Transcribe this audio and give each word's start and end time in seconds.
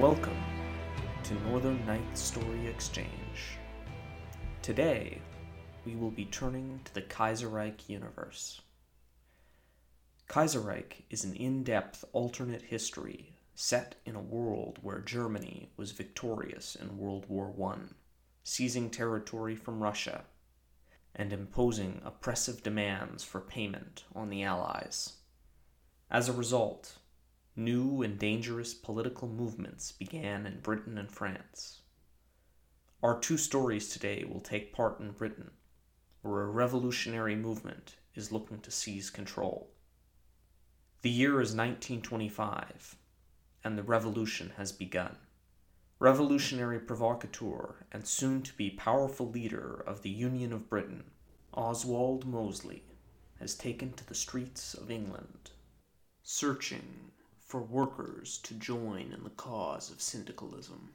Welcome 0.00 0.42
to 1.24 1.34
Northern 1.50 1.84
Night 1.84 2.16
Story 2.16 2.66
Exchange. 2.68 3.58
Today, 4.62 5.20
we 5.84 5.94
will 5.94 6.10
be 6.10 6.24
turning 6.24 6.80
to 6.86 6.94
the 6.94 7.02
Kaiserreich 7.02 7.86
universe. 7.86 8.62
Kaiserreich 10.26 11.02
is 11.10 11.24
an 11.24 11.34
in 11.34 11.64
depth 11.64 12.02
alternate 12.14 12.62
history 12.62 13.34
set 13.54 13.96
in 14.06 14.16
a 14.16 14.22
world 14.22 14.78
where 14.80 15.00
Germany 15.00 15.70
was 15.76 15.92
victorious 15.92 16.76
in 16.76 16.96
World 16.96 17.26
War 17.28 17.52
I, 17.70 17.80
seizing 18.42 18.88
territory 18.88 19.54
from 19.54 19.82
Russia 19.82 20.24
and 21.14 21.30
imposing 21.30 22.00
oppressive 22.06 22.62
demands 22.62 23.22
for 23.22 23.42
payment 23.42 24.04
on 24.14 24.30
the 24.30 24.44
Allies. 24.44 25.18
As 26.10 26.30
a 26.30 26.32
result, 26.32 26.96
new 27.56 28.02
and 28.02 28.18
dangerous 28.18 28.74
political 28.74 29.28
movements 29.28 29.92
began 29.92 30.46
in 30.46 30.60
Britain 30.60 30.96
and 30.98 31.10
France. 31.10 31.82
Our 33.02 33.18
two 33.18 33.36
stories 33.36 33.88
today 33.88 34.24
will 34.24 34.40
take 34.40 34.72
part 34.72 35.00
in 35.00 35.12
Britain, 35.12 35.50
where 36.22 36.42
a 36.42 36.50
revolutionary 36.50 37.34
movement 37.34 37.96
is 38.14 38.30
looking 38.30 38.60
to 38.60 38.70
seize 38.70 39.10
control. 39.10 39.70
The 41.02 41.10
year 41.10 41.40
is 41.40 41.54
1925, 41.54 42.96
and 43.64 43.78
the 43.78 43.82
revolution 43.82 44.52
has 44.56 44.70
begun. 44.70 45.16
Revolutionary 45.98 46.78
provocateur 46.78 47.86
and 47.90 48.06
soon 48.06 48.42
to 48.42 48.54
be 48.54 48.70
powerful 48.70 49.30
leader 49.30 49.82
of 49.86 50.02
the 50.02 50.10
Union 50.10 50.52
of 50.52 50.68
Britain, 50.68 51.04
Oswald 51.52 52.26
Mosley, 52.26 52.84
has 53.38 53.54
taken 53.54 53.92
to 53.94 54.06
the 54.06 54.14
streets 54.14 54.74
of 54.74 54.90
England, 54.90 55.50
searching 56.22 57.12
for 57.50 57.60
workers 57.60 58.38
to 58.44 58.54
join 58.54 59.12
in 59.12 59.24
the 59.24 59.30
cause 59.30 59.90
of 59.90 60.00
syndicalism. 60.00 60.90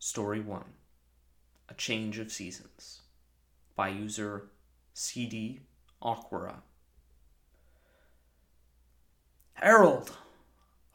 Story 0.00 0.40
1 0.40 0.64
A 1.68 1.74
Change 1.74 2.18
of 2.18 2.32
Seasons 2.32 3.02
by 3.76 3.88
user 3.88 4.48
CD 4.94 5.60
Aquara. 6.02 6.56
Harold! 9.52 10.10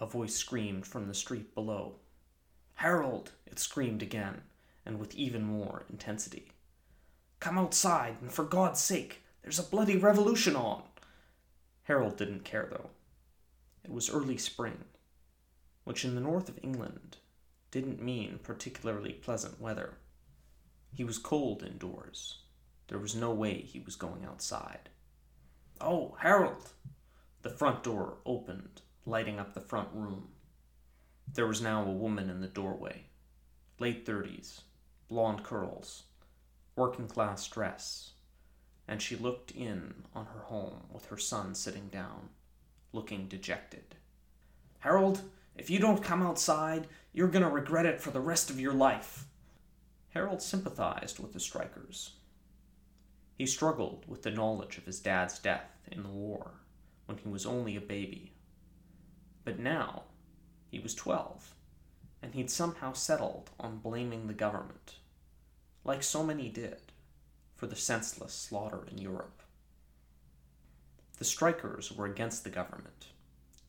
A 0.01 0.05
voice 0.05 0.35
screamed 0.35 0.85
from 0.85 1.07
the 1.07 1.13
street 1.13 1.55
below. 1.55 1.95
Harold! 2.73 3.31
It 3.45 3.59
screamed 3.59 4.01
again, 4.01 4.41
and 4.85 4.99
with 4.99 5.15
even 5.15 5.43
more 5.45 5.85
intensity. 5.89 6.51
Come 7.39 7.57
outside, 7.57 8.17
and 8.21 8.29
for 8.29 8.43
God's 8.43 8.81
sake, 8.81 9.21
there's 9.41 9.57
a 9.57 9.63
bloody 9.63 9.95
revolution 9.95 10.57
on! 10.57 10.83
Harold 11.87 12.17
didn't 12.17 12.43
care, 12.43 12.67
though. 12.69 12.89
It 13.85 13.93
was 13.93 14.09
early 14.09 14.37
spring, 14.37 14.83
which 15.85 16.03
in 16.03 16.15
the 16.15 16.21
north 16.21 16.49
of 16.49 16.59
England 16.61 17.15
didn't 17.71 18.01
mean 18.01 18.41
particularly 18.43 19.13
pleasant 19.13 19.61
weather. 19.61 19.93
He 20.93 21.05
was 21.05 21.17
cold 21.17 21.63
indoors. 21.63 22.39
There 22.89 22.99
was 22.99 23.15
no 23.15 23.31
way 23.31 23.61
he 23.61 23.79
was 23.79 23.95
going 23.95 24.25
outside. 24.25 24.89
Oh, 25.79 26.17
Harold! 26.19 26.73
The 27.41 27.49
front 27.49 27.83
door 27.83 28.17
opened, 28.25 28.81
lighting 29.05 29.39
up 29.39 29.53
the 29.53 29.61
front 29.61 29.87
room. 29.93 30.27
There 31.33 31.47
was 31.47 31.61
now 31.61 31.85
a 31.85 31.91
woman 31.91 32.29
in 32.29 32.41
the 32.41 32.47
doorway. 32.47 33.03
Late 33.79 34.05
thirties, 34.05 34.59
blonde 35.07 35.43
curls, 35.45 36.03
working 36.75 37.07
class 37.07 37.47
dress, 37.47 38.11
and 38.87 39.01
she 39.01 39.15
looked 39.15 39.51
in 39.51 39.93
on 40.15 40.25
her 40.27 40.41
home 40.41 40.83
with 40.91 41.07
her 41.07 41.17
son 41.17 41.53
sitting 41.53 41.87
down, 41.87 42.29
looking 42.93 43.27
dejected. 43.27 43.95
Harold, 44.79 45.21
if 45.55 45.69
you 45.69 45.79
don't 45.79 46.03
come 46.03 46.21
outside, 46.21 46.87
you're 47.13 47.27
going 47.27 47.43
to 47.43 47.49
regret 47.49 47.85
it 47.85 47.99
for 47.99 48.11
the 48.11 48.21
rest 48.21 48.49
of 48.49 48.59
your 48.59 48.73
life. 48.73 49.25
Harold 50.09 50.41
sympathized 50.41 51.19
with 51.19 51.33
the 51.33 51.39
strikers. 51.39 52.11
He 53.35 53.45
struggled 53.45 54.05
with 54.07 54.23
the 54.23 54.31
knowledge 54.31 54.77
of 54.77 54.85
his 54.85 54.99
dad's 54.99 55.37
death 55.37 55.69
in 55.91 56.03
the 56.03 56.09
war 56.09 56.51
when 57.05 57.17
he 57.17 57.27
was 57.27 57.45
only 57.45 57.75
a 57.75 57.81
baby. 57.81 58.33
But 59.43 59.59
now 59.59 60.03
he 60.69 60.79
was 60.79 60.95
12, 60.95 61.53
and 62.21 62.33
he'd 62.33 62.49
somehow 62.49 62.93
settled 62.93 63.49
on 63.59 63.79
blaming 63.79 64.27
the 64.27 64.33
government, 64.33 64.95
like 65.83 66.03
so 66.03 66.23
many 66.23 66.49
did 66.49 66.86
for 67.57 67.67
the 67.67 67.75
senseless 67.75 68.33
slaughter 68.33 68.87
in 68.89 68.99
Europe. 68.99 69.41
The 71.17 71.25
strikers 71.25 71.91
were 71.91 72.05
against 72.05 72.43
the 72.43 72.51
government, 72.51 73.07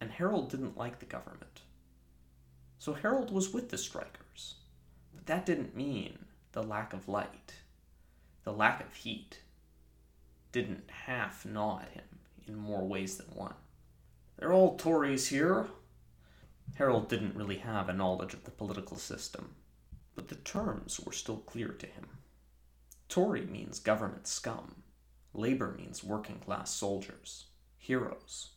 and 0.00 0.10
Harold 0.10 0.50
didn't 0.50 0.76
like 0.76 0.98
the 0.98 1.06
government. 1.06 1.62
So 2.78 2.92
Harold 2.92 3.32
was 3.32 3.52
with 3.52 3.70
the 3.70 3.78
strikers, 3.78 4.56
but 5.14 5.26
that 5.26 5.46
didn't 5.46 5.74
mean 5.74 6.26
the 6.52 6.62
lack 6.62 6.92
of 6.92 7.08
light, 7.08 7.54
the 8.44 8.52
lack 8.52 8.84
of 8.84 8.94
heat, 8.94 9.40
didn't 10.52 10.90
half 10.90 11.46
gnaw 11.46 11.80
at 11.80 11.92
him 11.92 12.04
in 12.46 12.54
more 12.54 12.86
ways 12.86 13.16
than 13.16 13.34
one. 13.34 13.54
They're 14.36 14.52
all 14.52 14.76
Tories 14.76 15.28
here. 15.28 15.68
Harold 16.74 17.08
didn't 17.08 17.34
really 17.34 17.58
have 17.58 17.88
a 17.88 17.94
knowledge 17.94 18.34
of 18.34 18.44
the 18.44 18.50
political 18.50 18.98
system, 18.98 19.54
but 20.14 20.28
the 20.28 20.36
terms 20.36 21.00
were 21.00 21.12
still 21.12 21.38
clear 21.38 21.68
to 21.68 21.86
him. 21.86 22.17
Tory 23.08 23.46
means 23.46 23.80
government 23.80 24.26
scum. 24.26 24.82
Labor 25.32 25.74
means 25.78 26.04
working 26.04 26.38
class 26.38 26.70
soldiers, 26.70 27.46
heroes. 27.76 28.50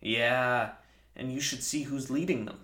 Yeah, 0.00 0.72
and 1.14 1.32
you 1.32 1.40
should 1.40 1.62
see 1.62 1.82
who's 1.82 2.10
leading 2.10 2.46
them. 2.46 2.60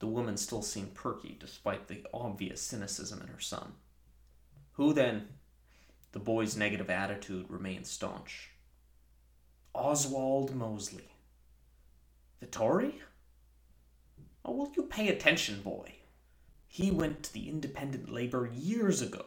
The 0.00 0.06
woman 0.06 0.36
still 0.36 0.62
seemed 0.62 0.94
perky 0.94 1.36
despite 1.38 1.88
the 1.88 2.04
obvious 2.12 2.60
cynicism 2.60 3.20
in 3.20 3.28
her 3.28 3.40
son. 3.40 3.72
Who 4.72 4.92
then? 4.92 5.28
The 6.12 6.20
boy's 6.20 6.56
negative 6.56 6.90
attitude 6.90 7.46
remained 7.48 7.86
staunch. 7.86 8.50
Oswald 9.74 10.54
Mosley. 10.54 11.10
The 12.40 12.46
Tory? 12.46 13.02
Oh, 14.44 14.52
will 14.52 14.72
you 14.76 14.84
pay 14.84 15.08
attention, 15.08 15.60
boy? 15.62 15.94
He 16.66 16.90
went 16.90 17.24
to 17.24 17.32
the 17.32 17.48
Independent 17.48 18.10
Labor 18.10 18.48
years 18.52 19.02
ago. 19.02 19.24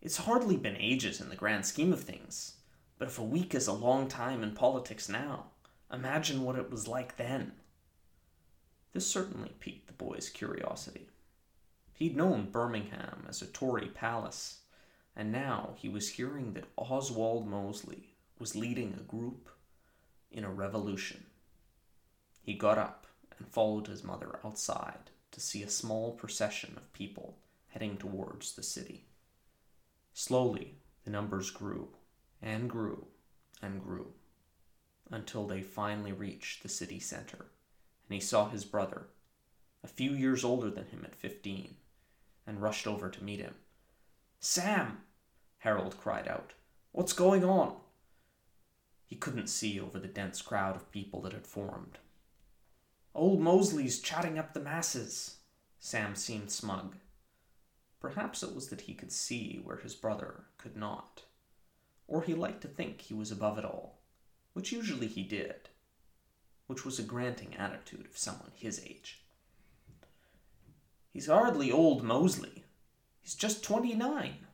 It's 0.00 0.18
hardly 0.18 0.56
been 0.56 0.76
ages 0.76 1.20
in 1.20 1.28
the 1.28 1.36
grand 1.36 1.66
scheme 1.66 1.92
of 1.92 2.02
things, 2.02 2.54
but 2.98 3.08
if 3.08 3.18
a 3.18 3.24
week 3.24 3.54
is 3.54 3.66
a 3.66 3.72
long 3.72 4.06
time 4.08 4.42
in 4.42 4.52
politics 4.52 5.08
now, 5.08 5.46
imagine 5.92 6.44
what 6.44 6.56
it 6.56 6.70
was 6.70 6.86
like 6.86 7.16
then. 7.16 7.52
This 8.92 9.06
certainly 9.06 9.56
piqued 9.58 9.88
the 9.88 9.92
boy's 9.92 10.28
curiosity. 10.28 11.08
He'd 11.92 12.16
known 12.16 12.50
Birmingham 12.50 13.26
as 13.28 13.42
a 13.42 13.46
Tory 13.46 13.88
palace, 13.88 14.60
and 15.16 15.32
now 15.32 15.74
he 15.74 15.88
was 15.88 16.10
hearing 16.10 16.52
that 16.54 16.68
Oswald 16.76 17.48
Mosley 17.48 18.14
was 18.38 18.54
leading 18.54 18.94
a 18.94 19.02
group 19.02 19.48
in 20.30 20.44
a 20.44 20.50
revolution. 20.50 21.26
He 22.40 22.54
got 22.54 22.78
up 22.78 23.06
and 23.36 23.48
followed 23.48 23.88
his 23.88 24.04
mother 24.04 24.38
outside 24.44 25.10
to 25.32 25.40
see 25.40 25.64
a 25.64 25.68
small 25.68 26.12
procession 26.12 26.74
of 26.76 26.92
people 26.92 27.36
heading 27.66 27.96
towards 27.96 28.54
the 28.54 28.62
city. 28.62 29.06
Slowly, 30.18 30.74
the 31.04 31.12
numbers 31.12 31.52
grew 31.52 31.90
and 32.42 32.68
grew 32.68 33.06
and 33.62 33.80
grew 33.80 34.14
until 35.12 35.46
they 35.46 35.62
finally 35.62 36.10
reached 36.10 36.60
the 36.60 36.68
city 36.68 36.98
center, 36.98 37.38
and 38.08 38.14
he 38.14 38.18
saw 38.18 38.48
his 38.48 38.64
brother, 38.64 39.06
a 39.84 39.86
few 39.86 40.10
years 40.10 40.42
older 40.42 40.70
than 40.70 40.86
him 40.86 41.04
at 41.04 41.14
15, 41.14 41.76
and 42.48 42.60
rushed 42.60 42.88
over 42.88 43.08
to 43.08 43.22
meet 43.22 43.38
him. 43.38 43.54
Sam! 44.40 45.02
Harold 45.58 45.96
cried 46.00 46.26
out. 46.26 46.52
What's 46.90 47.12
going 47.12 47.44
on? 47.44 47.76
He 49.06 49.14
couldn't 49.14 49.46
see 49.46 49.78
over 49.78 50.00
the 50.00 50.08
dense 50.08 50.42
crowd 50.42 50.74
of 50.74 50.90
people 50.90 51.20
that 51.22 51.32
had 51.32 51.46
formed. 51.46 51.98
Old 53.14 53.38
Mosley's 53.38 54.00
chatting 54.00 54.36
up 54.36 54.52
the 54.52 54.58
masses. 54.58 55.36
Sam 55.78 56.16
seemed 56.16 56.50
smug. 56.50 56.96
Perhaps 58.00 58.42
it 58.42 58.54
was 58.54 58.68
that 58.68 58.82
he 58.82 58.94
could 58.94 59.10
see 59.10 59.60
where 59.62 59.78
his 59.78 59.94
brother 59.94 60.44
could 60.56 60.76
not, 60.76 61.22
or 62.06 62.22
he 62.22 62.34
liked 62.34 62.60
to 62.62 62.68
think 62.68 63.00
he 63.00 63.14
was 63.14 63.32
above 63.32 63.58
it 63.58 63.64
all, 63.64 63.98
which 64.52 64.72
usually 64.72 65.08
he 65.08 65.24
did, 65.24 65.68
which 66.66 66.84
was 66.84 66.98
a 66.98 67.02
granting 67.02 67.56
attitude 67.56 68.06
of 68.06 68.16
someone 68.16 68.52
his 68.54 68.80
age. 68.84 69.22
He's 71.10 71.26
hardly 71.26 71.72
old 71.72 72.04
Mosley. 72.04 72.64
He's 73.20 73.34
just 73.34 73.64
twenty 73.64 73.94
nine. 73.94 74.46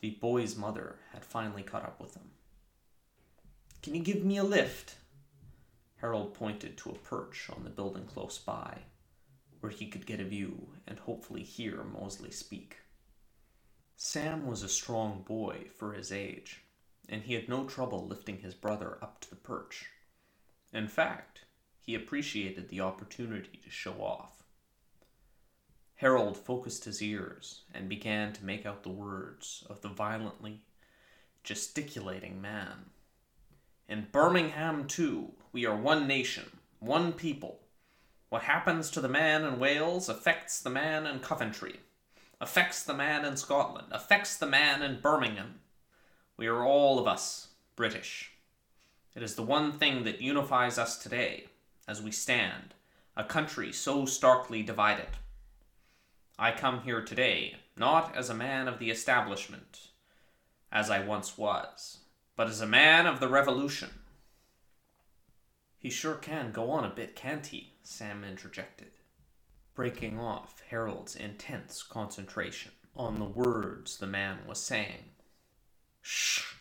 The 0.00 0.10
boy's 0.20 0.56
mother 0.56 0.96
had 1.12 1.24
finally 1.24 1.62
caught 1.62 1.82
up 1.82 2.00
with 2.00 2.14
him. 2.14 2.30
Can 3.82 3.94
you 3.94 4.02
give 4.02 4.24
me 4.24 4.36
a 4.36 4.44
lift? 4.44 4.94
Harold 5.96 6.32
pointed 6.34 6.78
to 6.78 6.90
a 6.90 6.98
perch 6.98 7.48
on 7.54 7.64
the 7.64 7.70
building 7.70 8.04
close 8.06 8.38
by 8.38 8.78
where 9.60 9.72
he 9.72 9.86
could 9.86 10.06
get 10.06 10.20
a 10.20 10.24
view 10.24 10.68
and 10.86 10.98
hopefully 10.98 11.42
hear 11.42 11.84
Mosley 11.84 12.30
speak. 12.30 12.78
Sam 13.96 14.46
was 14.46 14.62
a 14.62 14.68
strong 14.68 15.22
boy 15.22 15.66
for 15.76 15.92
his 15.92 16.10
age, 16.10 16.62
and 17.08 17.22
he 17.22 17.34
had 17.34 17.48
no 17.48 17.64
trouble 17.64 18.06
lifting 18.06 18.38
his 18.38 18.54
brother 18.54 18.98
up 19.02 19.20
to 19.20 19.30
the 19.30 19.36
perch. 19.36 19.90
In 20.72 20.88
fact, 20.88 21.44
He 21.90 21.94
appreciated 21.94 22.68
the 22.68 22.82
opportunity 22.82 23.58
to 23.64 23.70
show 23.70 23.94
off. 23.94 24.44
Harold 25.96 26.36
focused 26.36 26.84
his 26.84 27.02
ears 27.02 27.62
and 27.74 27.88
began 27.88 28.32
to 28.32 28.44
make 28.44 28.64
out 28.64 28.82
the 28.84 28.90
words 28.90 29.64
of 29.68 29.80
the 29.80 29.88
violently 29.88 30.60
gesticulating 31.42 32.40
man. 32.40 32.90
In 33.88 34.06
Birmingham, 34.12 34.86
too, 34.86 35.32
we 35.52 35.66
are 35.66 35.76
one 35.76 36.06
nation, 36.06 36.58
one 36.78 37.12
people. 37.12 37.60
What 38.30 38.42
happens 38.42 38.92
to 38.92 39.00
the 39.00 39.08
man 39.08 39.42
in 39.42 39.58
Wales 39.58 40.08
affects 40.08 40.60
the 40.60 40.70
man 40.70 41.04
in 41.04 41.18
Coventry, 41.18 41.80
affects 42.40 42.80
the 42.84 42.94
man 42.94 43.24
in 43.24 43.36
Scotland, 43.36 43.88
affects 43.90 44.36
the 44.36 44.46
man 44.46 44.82
in 44.82 45.00
Birmingham. 45.00 45.58
We 46.36 46.46
are 46.46 46.64
all 46.64 47.00
of 47.00 47.08
us 47.08 47.48
British. 47.74 48.30
It 49.16 49.24
is 49.24 49.34
the 49.34 49.42
one 49.42 49.72
thing 49.72 50.04
that 50.04 50.22
unifies 50.22 50.78
us 50.78 50.96
today, 50.96 51.48
as 51.88 52.00
we 52.00 52.12
stand, 52.12 52.74
a 53.16 53.24
country 53.24 53.72
so 53.72 54.06
starkly 54.06 54.62
divided. 54.62 55.08
I 56.38 56.52
come 56.52 56.82
here 56.82 57.02
today, 57.02 57.56
not 57.76 58.14
as 58.14 58.30
a 58.30 58.34
man 58.34 58.68
of 58.68 58.78
the 58.78 58.92
establishment, 58.92 59.88
as 60.70 60.88
I 60.88 61.04
once 61.04 61.36
was, 61.36 61.98
but 62.36 62.46
as 62.46 62.60
a 62.60 62.66
man 62.66 63.08
of 63.08 63.18
the 63.18 63.28
revolution. 63.28 63.90
He 65.80 65.90
sure 65.90 66.14
can 66.14 66.52
go 66.52 66.70
on 66.70 66.84
a 66.84 66.94
bit, 66.94 67.16
can't 67.16 67.46
he? 67.46 67.69
Sam 67.82 68.24
interjected, 68.24 68.92
breaking 69.74 70.18
off 70.18 70.62
Harold's 70.68 71.16
intense 71.16 71.82
concentration 71.82 72.72
on 72.96 73.18
the 73.18 73.24
words 73.24 73.96
the 73.96 74.06
man 74.06 74.38
was 74.46 74.62
saying. 74.62 75.10
Shh! 76.02 76.54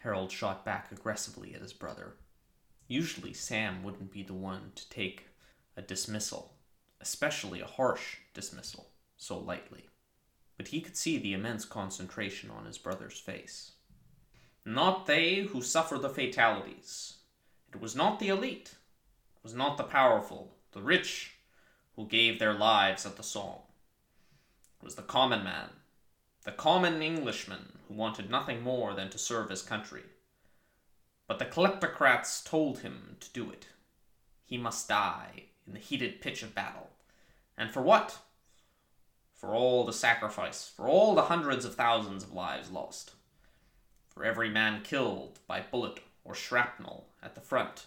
Harold 0.00 0.32
shot 0.32 0.64
back 0.64 0.90
aggressively 0.92 1.54
at 1.54 1.60
his 1.60 1.72
brother. 1.72 2.16
Usually, 2.88 3.32
Sam 3.32 3.82
wouldn't 3.82 4.10
be 4.10 4.22
the 4.22 4.34
one 4.34 4.72
to 4.74 4.88
take 4.88 5.28
a 5.76 5.82
dismissal, 5.82 6.54
especially 7.00 7.60
a 7.60 7.66
harsh 7.66 8.16
dismissal, 8.34 8.90
so 9.16 9.38
lightly. 9.38 9.88
But 10.56 10.68
he 10.68 10.80
could 10.80 10.96
see 10.96 11.18
the 11.18 11.32
immense 11.32 11.64
concentration 11.64 12.50
on 12.50 12.66
his 12.66 12.78
brother's 12.78 13.18
face. 13.18 13.72
Not 14.64 15.06
they 15.06 15.42
who 15.42 15.62
suffer 15.62 15.98
the 15.98 16.10
fatalities. 16.10 17.18
It 17.72 17.80
was 17.80 17.96
not 17.96 18.18
the 18.18 18.28
elite. 18.28 18.74
Was 19.42 19.54
not 19.54 19.76
the 19.76 19.84
powerful, 19.84 20.54
the 20.72 20.82
rich, 20.82 21.32
who 21.96 22.06
gave 22.06 22.38
their 22.38 22.52
lives 22.52 23.06
at 23.06 23.16
the 23.16 23.22
Somme. 23.22 23.62
It 24.80 24.84
was 24.84 24.94
the 24.94 25.02
common 25.02 25.44
man, 25.44 25.70
the 26.44 26.52
common 26.52 27.02
Englishman 27.02 27.78
who 27.88 27.94
wanted 27.94 28.30
nothing 28.30 28.62
more 28.62 28.94
than 28.94 29.10
to 29.10 29.18
serve 29.18 29.50
his 29.50 29.62
country. 29.62 30.02
But 31.26 31.38
the 31.38 31.46
kleptocrats 31.46 32.44
told 32.44 32.80
him 32.80 33.16
to 33.20 33.30
do 33.30 33.50
it. 33.50 33.66
He 34.44 34.58
must 34.58 34.88
die 34.88 35.44
in 35.66 35.72
the 35.72 35.78
heated 35.78 36.20
pitch 36.20 36.42
of 36.42 36.54
battle. 36.54 36.90
And 37.56 37.70
for 37.70 37.82
what? 37.82 38.18
For 39.34 39.54
all 39.54 39.84
the 39.84 39.92
sacrifice, 39.92 40.70
for 40.74 40.88
all 40.88 41.14
the 41.14 41.22
hundreds 41.22 41.64
of 41.64 41.74
thousands 41.74 42.24
of 42.24 42.32
lives 42.32 42.70
lost 42.70 43.12
for 44.10 44.24
every 44.24 44.50
man 44.50 44.82
killed 44.82 45.38
by 45.46 45.62
bullet 45.62 46.00
or 46.24 46.34
shrapnel 46.34 47.06
at 47.22 47.34
the 47.34 47.40
front, 47.40 47.86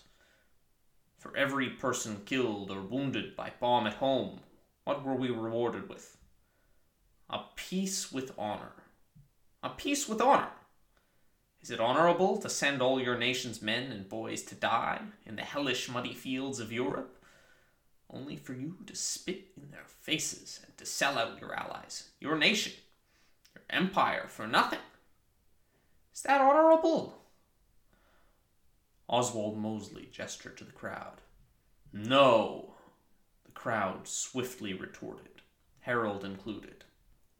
for 1.23 1.35
every 1.37 1.69
person 1.69 2.21
killed 2.25 2.69
or 2.69 2.81
wounded 2.81 3.33
by 3.33 3.53
bomb 3.61 3.87
at 3.87 3.93
home, 3.93 4.41
what 4.83 5.05
were 5.05 5.15
we 5.15 5.29
rewarded 5.29 5.87
with? 5.87 6.17
A 7.29 7.39
peace 7.55 8.11
with 8.11 8.33
honor. 8.37 8.73
A 9.63 9.69
peace 9.69 10.09
with 10.09 10.19
honor. 10.19 10.49
Is 11.61 11.71
it 11.71 11.79
honorable 11.79 12.35
to 12.37 12.49
send 12.49 12.81
all 12.81 12.99
your 12.99 13.17
nation's 13.17 13.61
men 13.61 13.89
and 13.89 14.09
boys 14.09 14.41
to 14.43 14.55
die 14.55 14.99
in 15.25 15.37
the 15.37 15.43
hellish 15.43 15.87
muddy 15.87 16.13
fields 16.13 16.59
of 16.59 16.73
Europe, 16.73 17.23
only 18.09 18.35
for 18.35 18.51
you 18.51 18.75
to 18.85 18.93
spit 18.93 19.45
in 19.55 19.71
their 19.71 19.85
faces 20.01 20.59
and 20.65 20.77
to 20.77 20.85
sell 20.85 21.17
out 21.17 21.39
your 21.39 21.55
allies, 21.55 22.09
your 22.19 22.37
nation, 22.37 22.73
your 23.55 23.63
empire 23.69 24.25
for 24.27 24.45
nothing? 24.45 24.79
Is 26.13 26.21
that 26.23 26.41
honorable? 26.41 27.22
Oswald 29.07 29.57
Mosley 29.57 30.07
gestured 30.11 30.57
to 30.57 30.63
the 30.63 30.71
crowd. 30.71 31.21
No, 31.91 32.75
the 33.45 33.51
crowd 33.51 34.07
swiftly 34.07 34.73
retorted, 34.73 35.41
Harold 35.81 36.23
included. 36.23 36.85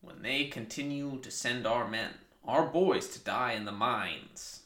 When 0.02 0.22
they 0.22 0.46
continue 0.46 1.20
to 1.22 1.32
send 1.32 1.66
our 1.66 1.88
men, 1.88 2.16
our 2.46 2.68
boys, 2.68 3.08
to 3.10 3.20
die 3.20 3.54
in 3.54 3.66
the 3.66 3.72
mines, 3.72 4.64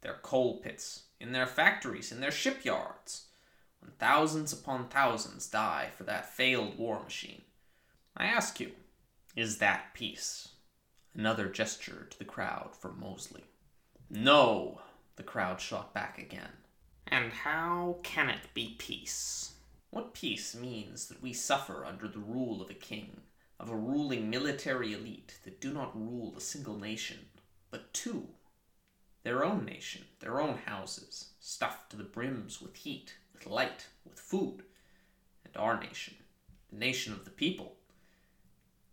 their 0.00 0.18
coal 0.22 0.58
pits, 0.60 1.04
in 1.20 1.32
their 1.32 1.46
factories, 1.46 2.10
in 2.10 2.20
their 2.20 2.32
shipyards, 2.32 3.26
when 3.80 3.92
thousands 3.92 4.52
upon 4.52 4.88
thousands 4.88 5.46
die 5.46 5.90
for 5.96 6.04
that 6.04 6.34
failed 6.34 6.76
war 6.76 7.02
machine, 7.02 7.42
I 8.16 8.26
ask 8.26 8.58
you, 8.60 8.72
is 9.36 9.58
that 9.58 9.94
peace? 9.94 10.48
Another 11.14 11.48
gesture 11.48 12.06
to 12.10 12.18
the 12.18 12.24
crowd 12.24 12.74
from 12.76 13.00
Mosley. 13.00 13.44
No, 14.10 14.80
the 15.20 15.26
crowd 15.26 15.60
shot 15.60 15.92
back 15.92 16.16
again. 16.16 16.48
And 17.06 17.30
how 17.30 17.98
can 18.02 18.30
it 18.30 18.54
be 18.54 18.74
peace? 18.78 19.52
What 19.90 20.14
peace 20.14 20.54
means 20.54 21.08
that 21.08 21.20
we 21.20 21.34
suffer 21.34 21.84
under 21.84 22.08
the 22.08 22.20
rule 22.20 22.62
of 22.62 22.70
a 22.70 22.74
king, 22.74 23.20
of 23.58 23.68
a 23.68 23.76
ruling 23.76 24.30
military 24.30 24.94
elite 24.94 25.34
that 25.44 25.60
do 25.60 25.74
not 25.74 25.94
rule 25.94 26.32
a 26.34 26.40
single 26.40 26.78
nation, 26.78 27.18
but 27.70 27.92
two 27.92 28.28
their 29.22 29.44
own 29.44 29.66
nation, 29.66 30.06
their 30.20 30.40
own 30.40 30.56
houses, 30.64 31.32
stuffed 31.38 31.90
to 31.90 31.98
the 31.98 32.02
brims 32.02 32.62
with 32.62 32.74
heat, 32.76 33.12
with 33.34 33.44
light, 33.44 33.88
with 34.06 34.18
food, 34.18 34.62
and 35.44 35.54
our 35.54 35.78
nation, 35.78 36.14
the 36.70 36.78
nation 36.78 37.12
of 37.12 37.26
the 37.26 37.30
people, 37.30 37.76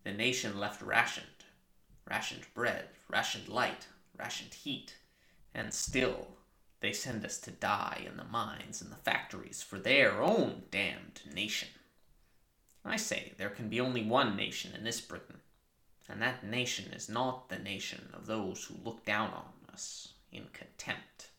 the 0.04 0.12
nation 0.12 0.60
left 0.60 0.82
rationed, 0.82 1.46
rationed 2.06 2.48
bread, 2.54 2.90
rationed 3.10 3.48
light, 3.48 3.88
rationed 4.18 4.54
heat, 4.54 4.98
and 5.58 5.74
still, 5.74 6.28
they 6.82 6.94
send 6.94 7.26
us 7.26 7.40
to 7.40 7.50
die 7.50 8.04
in 8.06 8.16
the 8.16 8.24
mines 8.24 8.80
and 8.80 8.92
the 8.92 8.96
factories 8.96 9.64
for 9.64 9.80
their 9.80 10.22
own 10.22 10.62
damned 10.70 11.22
nation. 11.34 11.70
I 12.86 12.98
say 12.98 13.34
there 13.38 13.50
can 13.50 13.68
be 13.68 13.82
only 13.82 14.06
one 14.06 14.36
nation 14.36 14.74
in 14.76 14.84
this 14.84 15.02
Britain, 15.02 15.40
and 16.08 16.22
that 16.22 16.46
nation 16.46 16.94
is 16.94 17.10
not 17.10 17.50
the 17.50 17.58
nation 17.58 18.10
of 18.14 18.28
those 18.28 18.64
who 18.66 18.76
look 18.86 19.04
down 19.04 19.32
on 19.32 19.74
us 19.74 20.14
in 20.32 20.46
contempt. 20.54 21.32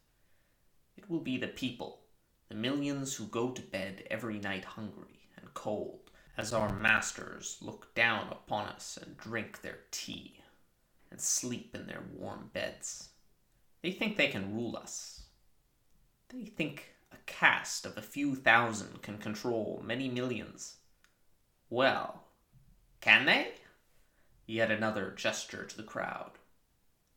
It 0.97 1.09
will 1.09 1.21
be 1.21 1.39
the 1.39 1.47
people, 1.47 2.01
the 2.49 2.57
millions 2.57 3.15
who 3.15 3.27
go 3.27 3.53
to 3.53 3.63
bed 3.63 4.03
every 4.11 4.41
night 4.41 4.65
hungry 4.65 5.29
and 5.37 5.55
cold, 5.55 6.11
as 6.37 6.53
our 6.53 6.73
masters 6.77 7.57
look 7.61 7.95
down 7.95 8.29
upon 8.33 8.67
us 8.67 8.99
and 9.01 9.17
drink 9.17 9.63
their 9.63 9.79
tea, 9.93 10.41
and 11.11 11.21
sleep 11.21 11.75
in 11.75 11.87
their 11.87 12.03
warm 12.13 12.51
beds. 12.53 13.11
They 13.83 13.93
think 13.93 14.17
they 14.17 14.29
can 14.29 14.55
rule 14.55 14.77
us. 14.77 15.23
They 16.31 16.45
think 16.45 16.95
a 17.13 17.17
caste 17.27 17.87
of 17.87 17.97
a 17.97 18.03
few 18.03 18.35
thousand 18.35 19.03
can 19.03 19.19
control 19.19 19.83
many 19.85 20.09
millions. 20.09 20.77
Well, 21.71 22.25
can 23.01 23.27
they? 23.27 23.53
Yet 24.47 24.71
another 24.71 25.11
gesture 25.11 25.65
to 25.65 25.77
the 25.77 25.83
crowd. 25.83 26.33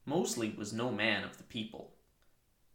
Mosley 0.05 0.53
was 0.57 0.73
no 0.73 0.91
man 0.91 1.23
of 1.23 1.37
the 1.37 1.43
people. 1.43 1.95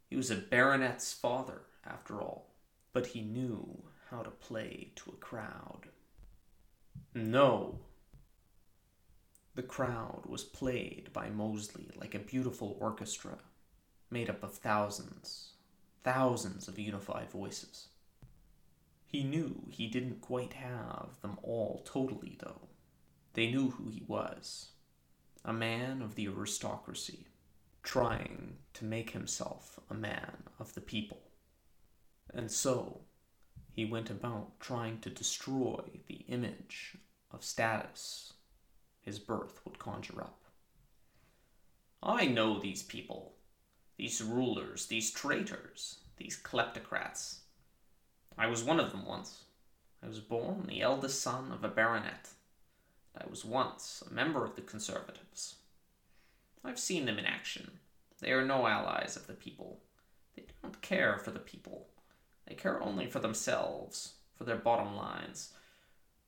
He 0.09 0.17
was 0.17 0.31
a 0.31 0.37
baronet's 0.37 1.13
father, 1.13 1.63
after 1.85 2.21
all, 2.21 2.55
but 2.93 3.09
he 3.09 3.21
knew 3.21 3.85
how 4.11 4.23
to 4.23 4.31
play 4.31 4.93
to 4.97 5.11
a 5.11 5.17
crowd. 5.17 5.89
No. 7.15 7.81
The 9.55 9.63
crowd 9.63 10.23
was 10.27 10.45
played 10.45 11.13
by 11.13 11.31
Mosley 11.31 11.91
like 11.97 12.15
a 12.15 12.21
beautiful 12.21 12.77
orchestra 12.81 13.39
made 14.11 14.31
up 14.31 14.43
of 14.43 14.55
thousands, 14.55 15.51
thousands 16.05 16.69
of 16.69 16.79
unified 16.79 17.31
voices. 17.31 17.89
He 19.07 19.25
knew 19.25 19.63
he 19.71 19.87
didn't 19.87 20.21
quite 20.21 20.55
have 20.55 21.21
them 21.23 21.39
all 21.43 21.83
totally, 21.85 22.37
though. 22.41 22.69
They 23.35 23.51
knew 23.51 23.71
who 23.71 23.89
he 23.89 24.03
was 24.07 24.71
a 25.45 25.53
man 25.53 26.03
of 26.03 26.17
the 26.17 26.27
aristocracy, 26.27 27.29
trying 27.85 28.57
to 28.75 28.85
make 28.85 29.11
himself 29.11 29.79
a 29.89 29.95
man 29.95 30.43
of 30.59 30.75
the 30.75 30.81
people. 30.81 31.23
And 32.35 32.51
so, 32.51 33.03
he 33.71 33.85
went 33.85 34.11
about 34.11 34.59
trying 34.59 34.99
to 35.03 35.11
destroy 35.11 35.83
the 36.09 36.25
image 36.27 36.97
of 37.31 37.45
status 37.45 38.33
his 39.07 39.21
birth 39.21 39.61
would 39.65 39.79
conjure 39.79 40.21
up. 40.21 40.43
I 42.03 42.27
know 42.27 42.59
these 42.59 42.83
people, 42.83 43.36
these 43.97 44.23
rulers, 44.23 44.87
these 44.87 45.11
traitors, 45.11 45.99
these 46.17 46.39
kleptocrats. 46.43 47.39
I 48.39 48.47
was 48.47 48.63
one 48.63 48.81
of 48.81 48.91
them 48.91 49.07
once. 49.07 49.45
I 50.03 50.09
was 50.09 50.21
born 50.21 50.67
the 50.67 50.83
eldest 50.83 51.23
son 51.23 51.51
of 51.53 51.65
a 51.65 51.69
baronet. 51.69 52.29
I 53.17 53.25
was 53.29 53.45
once 53.45 54.03
a 54.09 54.13
member 54.13 54.45
of 54.45 54.55
the 54.55 54.63
Conservatives. 54.63 55.57
I've 56.65 56.79
seen 56.79 57.07
them 57.07 57.19
in 57.19 57.25
action. 57.25 57.71
They 58.21 58.33
are 58.33 58.45
no 58.45 58.67
allies 58.67 59.17
of 59.17 59.27
the 59.27 59.35
people. 59.35 59.81
They 60.35 60.45
don't 60.63 60.81
care 60.83 61.19
for 61.19 61.31
the 61.31 61.39
people. 61.39 61.87
They 62.47 62.55
care 62.55 62.83
only 62.83 63.07
for 63.07 63.21
themselves, 63.21 64.15
for 64.35 64.45
their 64.45 64.57
bottom 64.57 64.97
lines, 64.97 65.53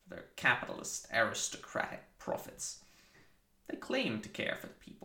for 0.02 0.14
their 0.14 0.24
capitalist 0.36 1.06
aristocratic 1.12 2.02
profits. 2.18 2.80
They 3.68 3.76
claim 3.76 4.20
to 4.22 4.28
care 4.28 4.56
for 4.60 4.66
the 4.66 4.72
people. 4.74 4.97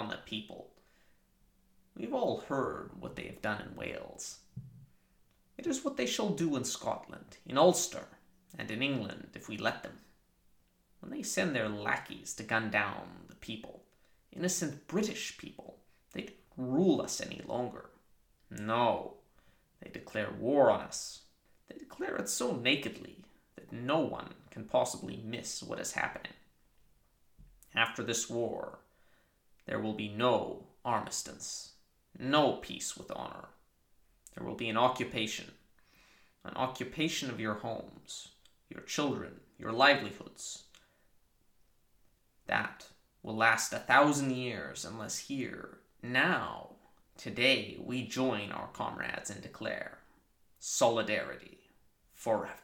On 0.00 0.08
the 0.08 0.16
people. 0.16 0.70
We've 1.94 2.14
all 2.14 2.40
heard 2.48 2.92
what 2.98 3.16
they 3.16 3.24
have 3.24 3.42
done 3.42 3.60
in 3.60 3.76
Wales. 3.76 4.38
It 5.58 5.66
is 5.66 5.84
what 5.84 5.98
they 5.98 6.06
shall 6.06 6.30
do 6.30 6.56
in 6.56 6.64
Scotland, 6.64 7.36
in 7.44 7.58
Ulster, 7.58 8.08
and 8.58 8.70
in 8.70 8.82
England 8.82 9.28
if 9.34 9.46
we 9.46 9.58
let 9.58 9.82
them. 9.82 9.98
When 11.00 11.12
they 11.12 11.22
send 11.22 11.54
their 11.54 11.68
lackeys 11.68 12.32
to 12.36 12.42
gun 12.42 12.70
down 12.70 13.26
the 13.28 13.34
people, 13.34 13.82
innocent 14.32 14.88
British 14.88 15.36
people, 15.36 15.76
they 16.14 16.22
don't 16.22 16.32
rule 16.56 17.02
us 17.02 17.20
any 17.20 17.42
longer. 17.46 17.90
No, 18.50 19.18
they 19.82 19.90
declare 19.90 20.30
war 20.32 20.70
on 20.70 20.80
us. 20.80 21.24
They 21.68 21.76
declare 21.76 22.16
it 22.16 22.30
so 22.30 22.56
nakedly 22.56 23.22
that 23.56 23.70
no 23.70 23.98
one 23.98 24.32
can 24.50 24.64
possibly 24.64 25.22
miss 25.22 25.62
what 25.62 25.78
is 25.78 25.92
happening. 25.92 26.32
After 27.74 28.02
this 28.02 28.30
war, 28.30 28.79
there 29.66 29.80
will 29.80 29.94
be 29.94 30.08
no 30.08 30.66
armistice, 30.84 31.72
no 32.18 32.54
peace 32.54 32.96
with 32.96 33.10
honor. 33.14 33.48
There 34.36 34.46
will 34.46 34.54
be 34.54 34.68
an 34.68 34.76
occupation, 34.76 35.52
an 36.44 36.54
occupation 36.56 37.30
of 37.30 37.40
your 37.40 37.54
homes, 37.54 38.28
your 38.68 38.82
children, 38.82 39.40
your 39.58 39.72
livelihoods. 39.72 40.64
That 42.46 42.86
will 43.22 43.36
last 43.36 43.72
a 43.72 43.78
thousand 43.78 44.32
years 44.32 44.84
unless 44.84 45.18
here, 45.18 45.78
now, 46.02 46.70
today, 47.18 47.78
we 47.84 48.06
join 48.06 48.50
our 48.50 48.68
comrades 48.68 49.28
and 49.30 49.42
declare 49.42 49.98
solidarity 50.58 51.58
forever. 52.14 52.54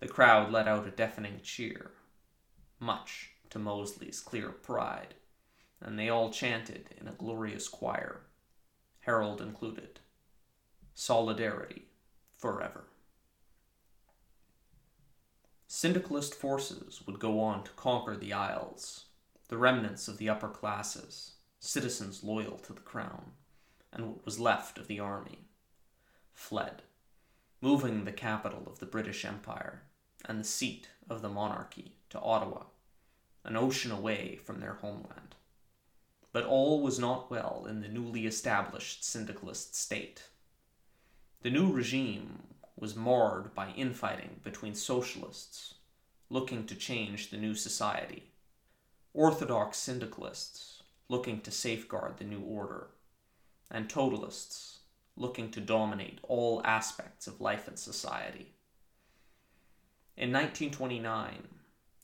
The 0.00 0.08
crowd 0.08 0.52
let 0.52 0.68
out 0.68 0.86
a 0.86 0.90
deafening 0.90 1.40
cheer, 1.42 1.90
much 2.78 3.30
to 3.50 3.58
Mosley's 3.58 4.20
clear 4.20 4.50
pride, 4.50 5.14
and 5.80 5.98
they 5.98 6.08
all 6.08 6.30
chanted 6.30 6.94
in 7.00 7.08
a 7.08 7.12
glorious 7.12 7.68
choir, 7.68 8.22
Harold 9.00 9.40
included 9.40 10.00
Solidarity 10.94 11.86
forever. 12.36 12.84
Syndicalist 15.66 16.34
forces 16.34 17.02
would 17.06 17.18
go 17.18 17.40
on 17.40 17.64
to 17.64 17.70
conquer 17.72 18.16
the 18.16 18.32
Isles, 18.32 19.06
the 19.48 19.58
remnants 19.58 20.08
of 20.08 20.18
the 20.18 20.28
upper 20.28 20.48
classes, 20.48 21.32
citizens 21.58 22.22
loyal 22.22 22.58
to 22.58 22.72
the 22.72 22.80
crown, 22.80 23.32
and 23.92 24.06
what 24.06 24.24
was 24.24 24.38
left 24.38 24.78
of 24.78 24.86
the 24.86 25.00
army, 25.00 25.48
fled, 26.32 26.82
moving 27.60 28.04
the 28.04 28.12
capital 28.12 28.62
of 28.66 28.78
the 28.78 28.86
British 28.86 29.24
Empire 29.24 29.82
and 30.26 30.38
the 30.38 30.44
seat 30.44 30.88
of 31.10 31.22
the 31.22 31.28
monarchy 31.28 31.96
to 32.10 32.20
Ottawa, 32.20 32.64
an 33.44 33.56
ocean 33.56 33.90
away 33.90 34.36
from 34.36 34.60
their 34.60 34.74
homeland. 34.74 35.34
But 36.34 36.46
all 36.46 36.82
was 36.82 36.98
not 36.98 37.30
well 37.30 37.64
in 37.68 37.80
the 37.80 37.86
newly 37.86 38.26
established 38.26 39.04
syndicalist 39.04 39.76
state. 39.76 40.24
The 41.42 41.50
new 41.50 41.70
regime 41.70 42.42
was 42.76 42.96
marred 42.96 43.54
by 43.54 43.70
infighting 43.70 44.40
between 44.42 44.74
socialists 44.74 45.74
looking 46.28 46.66
to 46.66 46.74
change 46.74 47.30
the 47.30 47.36
new 47.36 47.54
society, 47.54 48.32
orthodox 49.12 49.78
syndicalists 49.78 50.82
looking 51.08 51.40
to 51.42 51.52
safeguard 51.52 52.18
the 52.18 52.24
new 52.24 52.40
order, 52.40 52.88
and 53.70 53.88
totalists 53.88 54.78
looking 55.16 55.52
to 55.52 55.60
dominate 55.60 56.18
all 56.24 56.60
aspects 56.64 57.28
of 57.28 57.40
life 57.40 57.68
and 57.68 57.78
society. 57.78 58.54
In 60.16 60.32
1929, 60.32 61.46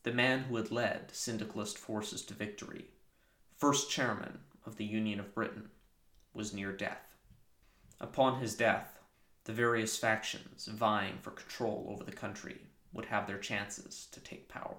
the 0.04 0.12
man 0.12 0.44
who 0.44 0.54
had 0.54 0.70
led 0.70 1.10
syndicalist 1.10 1.76
forces 1.76 2.22
to 2.26 2.34
victory, 2.34 2.90
first 3.60 3.90
chairman 3.90 4.38
of 4.64 4.76
the 4.76 4.86
Union 4.86 5.20
of 5.20 5.34
Britain, 5.34 5.68
was 6.32 6.54
near 6.54 6.72
death. 6.72 7.14
Upon 8.00 8.40
his 8.40 8.54
death, 8.54 8.98
the 9.44 9.52
various 9.52 9.98
factions 9.98 10.64
vying 10.64 11.18
for 11.20 11.30
control 11.32 11.86
over 11.90 12.02
the 12.02 12.10
country 12.10 12.62
would 12.94 13.04
have 13.04 13.26
their 13.26 13.38
chances 13.38 14.08
to 14.12 14.20
take 14.20 14.48
power. 14.48 14.76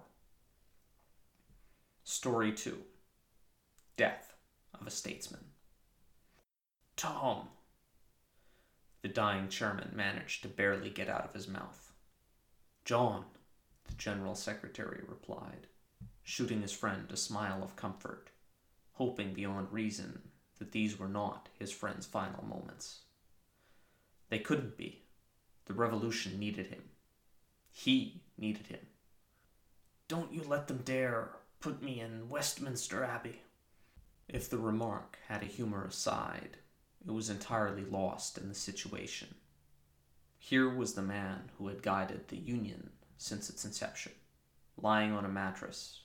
Story 2.04 2.52
2 2.52 2.80
Death 3.98 4.34
of 4.74 4.88
a 4.88 4.92
Statesman. 4.92 5.46
Tom! 6.96 7.50
The 9.04 9.10
dying 9.10 9.48
chairman 9.48 9.92
managed 9.94 10.42
to 10.42 10.48
barely 10.48 10.90
get 10.90 11.08
out 11.08 11.26
of 11.26 11.34
his 11.34 11.48
mouth. 11.48 11.94
John, 12.84 13.26
the 13.88 13.94
general 13.94 14.34
secretary 14.34 15.04
replied, 15.08 15.68
shooting 16.24 16.64
his 16.64 16.72
friend 16.72 17.12
a 17.12 17.18
smile 17.18 17.62
of 17.64 17.76
comfort, 17.76 18.31
hoping 19.02 19.34
beyond 19.34 19.68
reason 19.72 20.22
that 20.60 20.72
these 20.74 21.00
were 21.00 21.08
not 21.08 21.50
his 21.58 21.72
friend's 21.72 22.06
final 22.06 22.46
moments. 22.46 23.00
They 24.30 24.38
couldn't 24.38 24.78
be. 24.78 25.02
The 25.66 25.74
revolution 25.74 26.38
needed 26.38 26.68
him. 26.68 26.84
He 27.72 28.22
needed 28.38 28.68
him. 28.68 28.86
Don't 30.08 30.32
you 30.32 30.44
let 30.44 30.68
them 30.68 30.84
dare 30.86 31.32
put 31.60 31.82
me 31.82 32.00
in 32.00 32.30
Westminster 32.30 33.04
Abbey. 33.04 33.42
If 34.28 34.52
the 34.52 34.60
remark 34.60 35.18
had 35.28 35.42
a 35.42 35.46
humorous 35.46 35.96
side, 35.96 36.58
it 37.04 37.10
was 37.10 37.32
entirely 37.32 37.86
lost 37.86 38.38
in 38.38 38.50
the 38.50 38.54
situation. 38.54 39.34
Here 40.38 40.70
was 40.70 40.94
the 40.94 41.02
man 41.02 41.50
who 41.58 41.70
had 41.70 41.82
guided 41.82 42.28
the 42.28 42.38
Union 42.38 42.92
since 43.18 43.50
its 43.50 43.66
inception, 43.66 44.12
lying 44.78 45.12
on 45.12 45.26
a 45.26 45.28
mattress, 45.28 46.02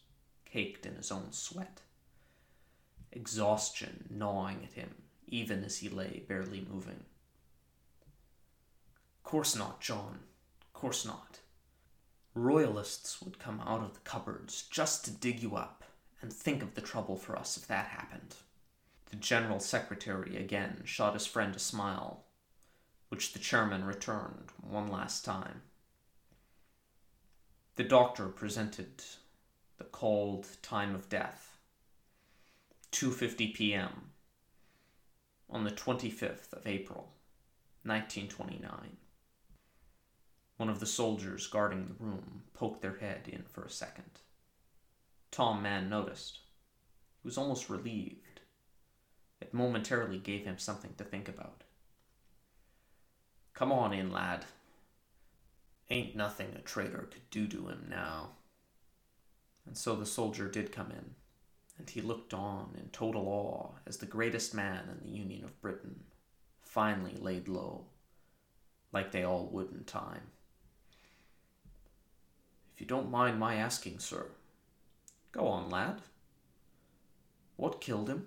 caked 0.46 0.86
in 0.86 0.94
his 0.94 1.12
own 1.12 1.30
sweat. 1.32 1.82
Exhaustion 3.16 4.04
gnawing 4.10 4.62
at 4.62 4.74
him, 4.74 4.94
even 5.26 5.64
as 5.64 5.78
he 5.78 5.88
lay 5.88 6.22
barely 6.28 6.60
moving. 6.70 7.04
Course 9.24 9.56
not, 9.56 9.80
John. 9.80 10.20
Course 10.74 11.06
not. 11.06 11.38
Royalists 12.34 13.22
would 13.22 13.38
come 13.38 13.62
out 13.64 13.80
of 13.80 13.94
the 13.94 14.00
cupboards 14.00 14.68
just 14.70 15.06
to 15.06 15.10
dig 15.10 15.42
you 15.42 15.56
up 15.56 15.82
and 16.20 16.30
think 16.30 16.62
of 16.62 16.74
the 16.74 16.82
trouble 16.82 17.16
for 17.16 17.38
us 17.38 17.56
if 17.56 17.66
that 17.68 17.86
happened. 17.86 18.36
The 19.08 19.16
General 19.16 19.60
Secretary 19.60 20.36
again 20.36 20.82
shot 20.84 21.14
his 21.14 21.26
friend 21.26 21.56
a 21.56 21.58
smile, 21.58 22.24
which 23.08 23.32
the 23.32 23.38
chairman 23.38 23.84
returned 23.84 24.50
one 24.60 24.88
last 24.88 25.24
time. 25.24 25.62
The 27.76 27.84
doctor 27.84 28.28
presented 28.28 29.02
the 29.78 29.84
called 29.84 30.46
time 30.60 30.94
of 30.94 31.08
death 31.08 31.55
2:50 32.96 33.52
p.m. 33.52 33.90
on 35.50 35.64
the 35.64 35.70
25th 35.70 36.50
of 36.54 36.66
April 36.66 37.12
1929. 37.82 38.96
One 40.56 40.70
of 40.70 40.80
the 40.80 40.86
soldiers 40.86 41.46
guarding 41.46 41.88
the 41.88 42.02
room 42.02 42.44
poked 42.54 42.80
their 42.80 42.96
head 42.96 43.28
in 43.28 43.42
for 43.42 43.64
a 43.64 43.70
second. 43.70 44.22
Tom 45.30 45.60
Mann 45.60 45.90
noticed. 45.90 46.38
He 47.22 47.28
was 47.28 47.36
almost 47.36 47.68
relieved. 47.68 48.40
It 49.42 49.52
momentarily 49.52 50.16
gave 50.16 50.46
him 50.46 50.56
something 50.56 50.94
to 50.96 51.04
think 51.04 51.28
about. 51.28 51.64
Come 53.52 53.72
on 53.72 53.92
in, 53.92 54.10
lad. 54.10 54.46
Ain't 55.90 56.16
nothing 56.16 56.54
a 56.56 56.62
traitor 56.62 57.10
could 57.12 57.28
do 57.30 57.46
to 57.46 57.68
him 57.68 57.88
now. 57.90 58.30
And 59.66 59.76
so 59.76 59.94
the 59.94 60.06
soldier 60.06 60.48
did 60.48 60.72
come 60.72 60.90
in, 60.90 61.14
and 61.78 61.88
he 61.90 62.00
looked 62.00 62.32
on 62.32 62.74
in 62.78 62.88
total 62.88 63.28
awe 63.28 63.78
as 63.86 63.98
the 63.98 64.06
greatest 64.06 64.54
man 64.54 64.88
in 64.90 64.98
the 65.00 65.16
Union 65.16 65.44
of 65.44 65.60
Britain 65.60 66.04
finally 66.62 67.16
laid 67.18 67.48
low, 67.48 67.86
like 68.92 69.12
they 69.12 69.22
all 69.22 69.48
would 69.52 69.72
in 69.72 69.84
time. 69.84 70.22
If 72.74 72.80
you 72.80 72.86
don't 72.86 73.10
mind 73.10 73.38
my 73.38 73.54
asking, 73.56 73.98
sir. 73.98 74.26
Go 75.32 75.46
on, 75.46 75.70
lad. 75.70 76.02
What 77.56 77.80
killed 77.80 78.08
him? 78.08 78.26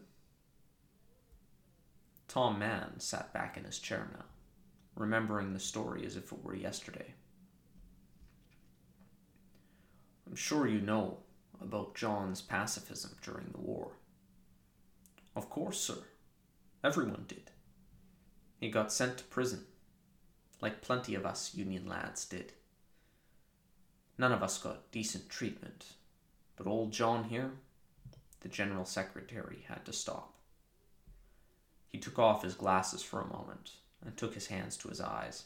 Tom 2.28 2.60
Mann 2.60 3.00
sat 3.00 3.34
back 3.34 3.58
in 3.58 3.64
his 3.64 3.80
chair 3.80 4.08
now, 4.14 4.26
remembering 4.96 5.54
the 5.54 5.60
story 5.60 6.06
as 6.06 6.16
if 6.16 6.32
it 6.32 6.44
were 6.44 6.56
yesterday. 6.56 7.14
I'm 10.28 10.36
sure 10.36 10.68
you 10.68 10.80
know 10.80 11.20
about 11.62 11.96
John's 11.96 12.42
pacifism 12.42 13.16
during 13.22 13.48
the 13.52 13.62
war. 13.62 13.92
Of 15.36 15.50
course, 15.50 15.80
sir. 15.80 16.04
Everyone 16.84 17.26
did. 17.28 17.52
He 18.60 18.70
got 18.70 18.92
sent 18.92 19.18
to 19.18 19.24
prison, 19.26 19.66
like 20.62 20.82
plenty 20.82 21.16
of 21.16 21.26
us 21.26 21.56
Union 21.56 21.88
lads 21.88 22.26
did. 22.26 22.54
None 24.18 24.32
of 24.32 24.44
us 24.44 24.58
got 24.58 24.92
decent 24.92 25.30
treatment, 25.30 25.94
but 26.58 26.68
old 26.68 26.92
John 26.92 27.26
here, 27.26 27.52
the 28.42 28.50
General 28.50 28.86
Secretary 28.86 29.66
had 29.68 29.86
to 29.86 29.94
stop. 29.94 30.34
He 31.88 31.98
took 31.98 32.20
off 32.20 32.44
his 32.44 32.54
glasses 32.54 33.02
for 33.02 33.22
a 33.22 33.34
moment 33.34 33.72
and 34.06 34.16
took 34.16 34.34
his 34.34 34.48
hands 34.48 34.78
to 34.78 34.90
his 34.90 35.02
eyes. 35.02 35.46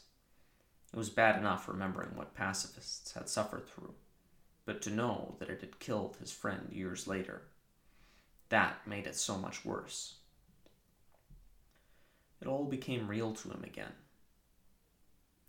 It 0.91 0.97
was 0.97 1.09
bad 1.09 1.39
enough 1.39 1.67
remembering 1.67 2.15
what 2.15 2.35
pacifists 2.35 3.13
had 3.13 3.29
suffered 3.29 3.67
through, 3.67 3.93
but 4.65 4.81
to 4.81 4.89
know 4.89 5.35
that 5.39 5.49
it 5.49 5.61
had 5.61 5.79
killed 5.79 6.17
his 6.17 6.31
friend 6.31 6.69
years 6.71 7.07
later, 7.07 7.43
that 8.49 8.87
made 8.87 9.07
it 9.07 9.15
so 9.15 9.37
much 9.37 9.65
worse. 9.65 10.15
It 12.41 12.47
all 12.47 12.65
became 12.65 13.07
real 13.07 13.33
to 13.33 13.49
him 13.49 13.63
again. 13.63 13.93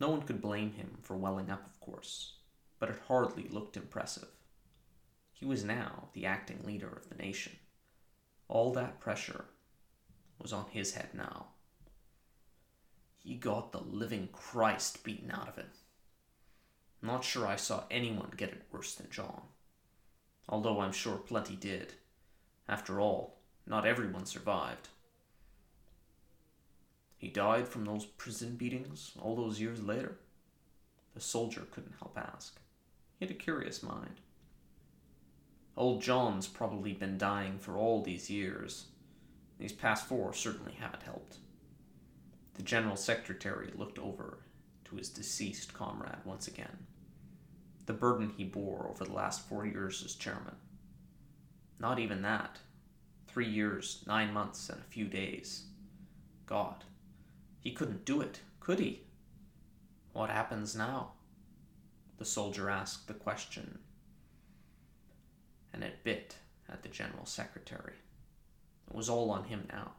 No 0.00 0.10
one 0.10 0.22
could 0.22 0.40
blame 0.40 0.72
him 0.72 0.98
for 1.02 1.16
welling 1.16 1.50
up, 1.50 1.64
of 1.66 1.80
course, 1.80 2.34
but 2.78 2.88
it 2.88 3.02
hardly 3.06 3.48
looked 3.48 3.76
impressive. 3.76 4.28
He 5.32 5.44
was 5.44 5.64
now 5.64 6.08
the 6.12 6.26
acting 6.26 6.64
leader 6.64 6.88
of 6.88 7.08
the 7.08 7.16
nation. 7.16 7.56
All 8.48 8.72
that 8.72 9.00
pressure 9.00 9.46
was 10.38 10.52
on 10.52 10.66
his 10.70 10.94
head 10.94 11.08
now. 11.14 11.46
He 13.18 13.34
got 13.34 13.72
the 13.72 13.80
living 13.80 14.28
Christ 14.32 15.02
beaten 15.02 15.30
out 15.30 15.48
of 15.48 15.56
him. 15.56 15.70
Not 17.04 17.22
sure 17.22 17.46
I 17.46 17.56
saw 17.56 17.84
anyone 17.90 18.32
get 18.34 18.48
it 18.48 18.62
worse 18.72 18.94
than 18.94 19.10
John. 19.10 19.42
Although 20.48 20.80
I'm 20.80 20.92
sure 20.92 21.16
plenty 21.16 21.54
did. 21.54 21.92
After 22.66 22.98
all, 22.98 23.36
not 23.66 23.86
everyone 23.86 24.24
survived. 24.24 24.88
He 27.18 27.28
died 27.28 27.68
from 27.68 27.84
those 27.84 28.06
prison 28.06 28.56
beatings 28.56 29.12
all 29.20 29.36
those 29.36 29.60
years 29.60 29.82
later? 29.82 30.16
The 31.14 31.20
soldier 31.20 31.66
couldn't 31.70 31.98
help 31.98 32.16
ask. 32.16 32.58
He 33.18 33.26
had 33.26 33.34
a 33.34 33.38
curious 33.38 33.82
mind. 33.82 34.20
Old 35.76 36.00
John's 36.00 36.46
probably 36.46 36.94
been 36.94 37.18
dying 37.18 37.58
for 37.58 37.76
all 37.76 38.00
these 38.00 38.30
years. 38.30 38.86
These 39.58 39.72
past 39.72 40.06
four 40.06 40.32
certainly 40.32 40.72
haven't 40.80 41.02
helped. 41.02 41.36
The 42.54 42.62
General 42.62 42.96
Secretary 42.96 43.70
looked 43.76 43.98
over 43.98 44.38
to 44.86 44.96
his 44.96 45.10
deceased 45.10 45.74
comrade 45.74 46.24
once 46.24 46.48
again. 46.48 46.86
The 47.86 47.92
burden 47.92 48.32
he 48.36 48.44
bore 48.44 48.88
over 48.88 49.04
the 49.04 49.12
last 49.12 49.46
four 49.46 49.66
years 49.66 50.02
as 50.04 50.14
chairman. 50.14 50.56
Not 51.78 51.98
even 51.98 52.22
that. 52.22 52.58
Three 53.26 53.48
years, 53.48 54.02
nine 54.06 54.32
months, 54.32 54.68
and 54.68 54.80
a 54.80 54.84
few 54.84 55.06
days. 55.06 55.64
God, 56.46 56.84
he 57.60 57.72
couldn't 57.72 58.04
do 58.04 58.20
it, 58.20 58.40
could 58.60 58.78
he? 58.78 59.02
What 60.12 60.30
happens 60.30 60.76
now? 60.76 61.12
The 62.18 62.24
soldier 62.24 62.70
asked 62.70 63.08
the 63.08 63.14
question, 63.14 63.80
and 65.72 65.82
it 65.82 66.04
bit 66.04 66.36
at 66.68 66.82
the 66.82 66.88
general 66.88 67.26
secretary. 67.26 67.94
It 68.88 68.94
was 68.94 69.08
all 69.08 69.30
on 69.30 69.44
him 69.44 69.66
now. 69.68 69.92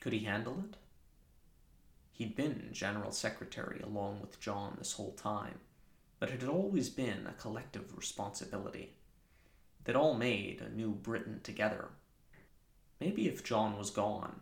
Could 0.00 0.14
he 0.14 0.20
handle 0.20 0.64
it? 0.70 0.76
He'd 2.12 2.34
been 2.34 2.70
general 2.72 3.12
secretary 3.12 3.80
along 3.80 4.20
with 4.22 4.40
John 4.40 4.76
this 4.78 4.94
whole 4.94 5.12
time, 5.12 5.58
but 6.18 6.30
it 6.30 6.40
had 6.40 6.50
always 6.50 6.88
been 6.88 7.26
a 7.26 7.40
collective 7.40 7.96
responsibility. 7.96 8.94
They'd 9.84 9.96
all 9.96 10.14
made 10.14 10.60
a 10.60 10.74
new 10.74 10.90
Britain 10.90 11.40
together. 11.42 11.88
Maybe 13.00 13.28
if 13.28 13.44
John 13.44 13.76
was 13.76 13.90
gone, 13.90 14.40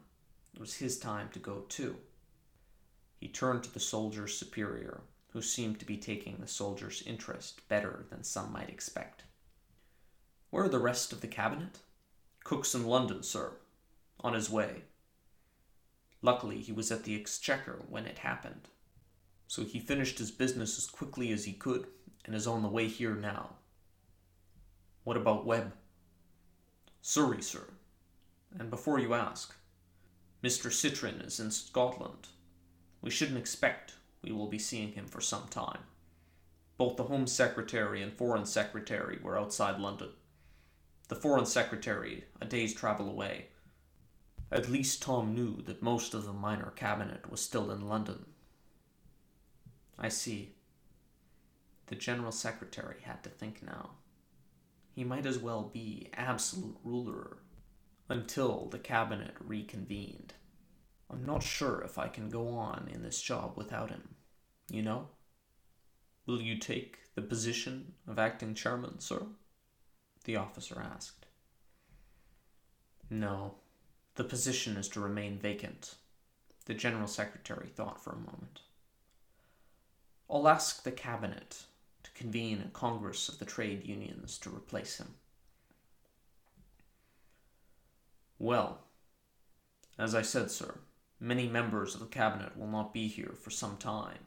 it 0.54 0.60
was 0.60 0.74
his 0.74 0.98
time 0.98 1.28
to 1.32 1.38
go 1.38 1.64
too. 1.68 1.96
He 3.18 3.28
turned 3.28 3.64
to 3.64 3.72
the 3.72 3.80
soldier's 3.80 4.36
superior, 4.36 5.00
who 5.32 5.42
seemed 5.42 5.80
to 5.80 5.86
be 5.86 5.96
taking 5.96 6.36
the 6.36 6.46
soldier's 6.46 7.02
interest 7.06 7.66
better 7.68 8.06
than 8.08 8.22
some 8.22 8.52
might 8.52 8.68
expect. 8.68 9.24
Where 10.50 10.64
are 10.64 10.68
the 10.68 10.78
rest 10.78 11.12
of 11.12 11.20
the 11.20 11.26
cabinet? 11.26 11.80
Cook's 12.44 12.74
in 12.74 12.86
London, 12.86 13.22
sir. 13.22 13.54
On 14.20 14.34
his 14.34 14.48
way. 14.48 14.84
Luckily, 16.22 16.60
he 16.60 16.70
was 16.70 16.92
at 16.92 17.02
the 17.02 17.16
Exchequer 17.20 17.82
when 17.88 18.06
it 18.06 18.18
happened. 18.18 18.68
So 19.46 19.62
he 19.62 19.78
finished 19.78 20.18
his 20.18 20.30
business 20.30 20.78
as 20.78 20.86
quickly 20.86 21.32
as 21.32 21.44
he 21.44 21.52
could 21.52 21.86
and 22.24 22.34
is 22.34 22.46
on 22.46 22.62
the 22.62 22.68
way 22.68 22.88
here 22.88 23.14
now. 23.14 23.50
What 25.04 25.16
about 25.16 25.44
Webb? 25.44 25.72
Surrey, 27.02 27.42
sir. 27.42 27.68
And 28.58 28.70
before 28.70 28.98
you 28.98 29.14
ask, 29.14 29.54
Mr. 30.42 30.70
Citrine 30.70 31.24
is 31.26 31.40
in 31.40 31.50
Scotland. 31.50 32.28
We 33.02 33.10
shouldn't 33.10 33.38
expect 33.38 33.94
we 34.22 34.32
will 34.32 34.46
be 34.46 34.58
seeing 34.58 34.92
him 34.92 35.06
for 35.06 35.20
some 35.20 35.48
time. 35.48 35.80
Both 36.76 36.96
the 36.96 37.04
Home 37.04 37.26
Secretary 37.26 38.02
and 38.02 38.12
Foreign 38.12 38.46
Secretary 38.46 39.18
were 39.22 39.38
outside 39.38 39.78
London. 39.78 40.10
The 41.08 41.14
Foreign 41.14 41.46
Secretary, 41.46 42.24
a 42.40 42.46
day's 42.46 42.74
travel 42.74 43.08
away. 43.10 43.48
At 44.50 44.70
least 44.70 45.02
Tom 45.02 45.34
knew 45.34 45.60
that 45.62 45.82
most 45.82 46.14
of 46.14 46.24
the 46.24 46.32
minor 46.32 46.72
cabinet 46.74 47.30
was 47.30 47.42
still 47.42 47.70
in 47.70 47.86
London. 47.86 48.24
I 49.98 50.08
see. 50.08 50.54
The 51.86 51.94
General 51.94 52.32
Secretary 52.32 52.96
had 53.02 53.22
to 53.24 53.30
think 53.30 53.62
now. 53.62 53.90
He 54.94 55.04
might 55.04 55.26
as 55.26 55.38
well 55.38 55.62
be 55.62 56.08
absolute 56.14 56.76
ruler 56.84 57.38
until 58.08 58.66
the 58.66 58.78
cabinet 58.78 59.34
reconvened. 59.40 60.34
I'm 61.10 61.24
not 61.24 61.42
sure 61.42 61.80
if 61.82 61.98
I 61.98 62.08
can 62.08 62.30
go 62.30 62.48
on 62.48 62.88
in 62.92 63.02
this 63.02 63.20
job 63.20 63.54
without 63.56 63.90
him. 63.90 64.14
You 64.70 64.82
know? 64.82 65.08
Will 66.26 66.40
you 66.40 66.58
take 66.58 67.14
the 67.14 67.22
position 67.22 67.92
of 68.08 68.18
acting 68.18 68.54
chairman, 68.54 69.00
sir? 69.00 69.26
The 70.24 70.36
officer 70.36 70.80
asked. 70.80 71.26
No, 73.10 73.56
the 74.14 74.24
position 74.24 74.76
is 74.76 74.88
to 74.90 75.00
remain 75.00 75.38
vacant. 75.38 75.96
The 76.64 76.74
General 76.74 77.06
Secretary 77.06 77.68
thought 77.68 78.02
for 78.02 78.12
a 78.12 78.16
moment. 78.16 78.60
I'll 80.30 80.48
ask 80.48 80.82
the 80.82 80.92
Cabinet 80.92 81.64
to 82.02 82.10
convene 82.12 82.62
a 82.64 82.70
Congress 82.70 83.28
of 83.28 83.38
the 83.38 83.44
trade 83.44 83.84
unions 83.84 84.38
to 84.38 84.50
replace 84.54 84.98
him. 84.98 85.14
Well, 88.38 88.80
as 89.98 90.14
I 90.14 90.22
said, 90.22 90.50
sir, 90.50 90.78
many 91.20 91.46
members 91.46 91.94
of 91.94 92.00
the 92.00 92.06
cabinet 92.06 92.56
will 92.56 92.66
not 92.66 92.92
be 92.92 93.06
here 93.06 93.34
for 93.40 93.50
some 93.50 93.76
time. 93.76 94.26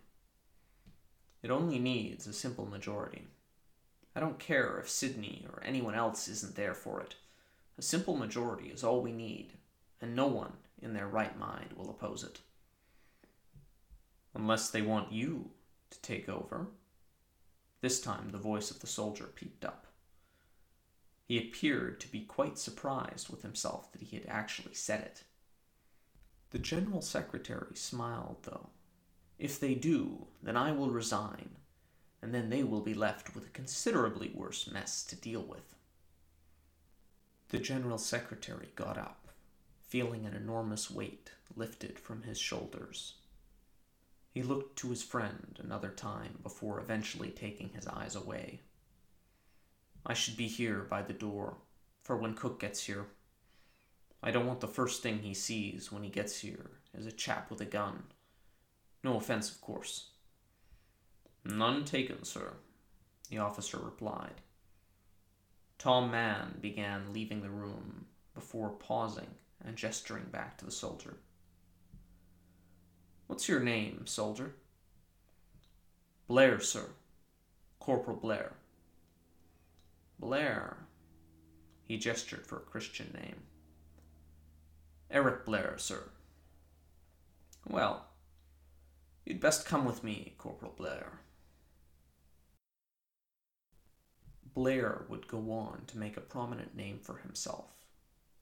It 1.43 1.51
only 1.51 1.77
needs 1.77 2.25
a 2.25 2.33
simple 2.33 2.65
majority. 2.65 3.27
I 4.15 4.19
don't 4.19 4.39
care 4.39 4.79
if 4.79 4.89
Sidney 4.89 5.45
or 5.51 5.61
anyone 5.63 5.93
else 5.93 6.27
isn't 6.27 6.55
there 6.55 6.73
for 6.73 7.01
it. 7.01 7.15
A 7.77 7.81
simple 7.81 8.15
majority 8.15 8.69
is 8.69 8.83
all 8.83 9.01
we 9.01 9.11
need, 9.11 9.53
and 10.01 10.15
no 10.15 10.25
one 10.25 10.53
in 10.81 10.93
their 10.93 11.07
right 11.07 11.37
mind 11.37 11.73
will 11.75 11.89
oppose 11.89 12.23
it. 12.23 12.39
Unless 14.33 14.69
they 14.69 14.81
want 14.81 15.11
you 15.11 15.51
to 15.91 16.01
take 16.01 16.29
over. 16.29 16.67
This 17.81 18.01
time 18.01 18.29
the 18.29 18.37
voice 18.37 18.71
of 18.71 18.79
the 18.79 18.87
soldier 18.87 19.25
peeped 19.25 19.63
up. 19.63 19.87
He 21.27 21.37
appeared 21.37 21.99
to 21.99 22.11
be 22.11 22.21
quite 22.21 22.57
surprised 22.57 23.29
with 23.29 23.41
himself 23.41 23.91
that 23.91 24.01
he 24.01 24.15
had 24.15 24.25
actually 24.27 24.73
said 24.73 25.01
it. 25.01 25.23
The 26.51 26.59
General 26.59 27.01
Secretary 27.01 27.75
smiled, 27.75 28.37
though. 28.43 28.69
If 29.37 29.59
they 29.59 29.75
do, 29.75 30.27
then 30.41 30.55
I 30.55 30.71
will 30.71 30.89
resign, 30.89 31.49
and 32.21 32.33
then 32.33 32.49
they 32.49 32.63
will 32.63 32.81
be 32.81 32.93
left 32.93 33.35
with 33.35 33.45
a 33.45 33.51
considerably 33.51 34.31
worse 34.33 34.67
mess 34.71 35.03
to 35.03 35.15
deal 35.15 35.41
with. 35.41 35.75
The 37.49 37.59
General 37.59 37.97
Secretary 37.97 38.69
got 38.75 38.97
up, 38.97 39.27
feeling 39.87 40.25
an 40.25 40.33
enormous 40.33 40.89
weight 40.89 41.31
lifted 41.55 41.99
from 41.99 42.23
his 42.23 42.39
shoulders. 42.39 43.15
He 44.37 44.43
looked 44.43 44.77
to 44.77 44.91
his 44.91 45.01
friend 45.01 45.57
another 45.59 45.89
time 45.89 46.37
before 46.43 46.79
eventually 46.79 47.31
taking 47.31 47.69
his 47.69 47.87
eyes 47.87 48.15
away. 48.15 48.61
I 50.05 50.13
should 50.13 50.37
be 50.37 50.47
here 50.47 50.81
by 50.81 51.01
the 51.01 51.11
door 51.11 51.57
for 52.03 52.15
when 52.17 52.35
Cook 52.35 52.59
gets 52.59 52.83
here. 52.83 53.07
I 54.21 54.29
don't 54.29 54.45
want 54.45 54.59
the 54.59 54.67
first 54.67 55.01
thing 55.01 55.23
he 55.23 55.33
sees 55.33 55.91
when 55.91 56.03
he 56.03 56.11
gets 56.11 56.39
here 56.39 56.69
is 56.93 57.07
a 57.07 57.11
chap 57.11 57.49
with 57.49 57.61
a 57.61 57.65
gun. 57.65 58.03
No 59.03 59.17
offense, 59.17 59.49
of 59.49 59.59
course. 59.59 60.11
None 61.43 61.83
taken, 61.83 62.23
sir, 62.23 62.57
the 63.31 63.39
officer 63.39 63.79
replied. 63.79 64.41
Tom 65.79 66.11
Mann 66.11 66.59
began 66.61 67.11
leaving 67.11 67.41
the 67.41 67.49
room 67.49 68.05
before 68.35 68.69
pausing 68.69 69.33
and 69.65 69.75
gesturing 69.75 70.25
back 70.25 70.59
to 70.59 70.65
the 70.65 70.69
soldier. 70.69 71.17
What's 73.27 73.49
your 73.49 73.59
name, 73.59 74.07
soldier? 74.07 74.53
Blair, 76.27 76.59
sir. 76.61 76.85
Corporal 77.79 78.17
Blair. 78.17 78.53
Blair. 80.17 80.77
He 81.83 81.97
gestured 81.97 82.47
for 82.47 82.57
a 82.57 82.61
Christian 82.61 83.11
name. 83.13 83.43
Eric 85.11 85.45
Blair, 85.45 85.75
sir. 85.77 86.09
Well, 87.67 88.05
you'd 89.25 89.41
best 89.41 89.65
come 89.65 89.85
with 89.85 90.03
me, 90.03 90.33
Corporal 90.37 90.73
Blair. 90.75 91.19
Blair 94.53 95.05
would 95.09 95.27
go 95.27 95.51
on 95.51 95.83
to 95.87 95.97
make 95.97 96.17
a 96.17 96.21
prominent 96.21 96.75
name 96.75 96.99
for 97.01 97.17
himself 97.17 97.76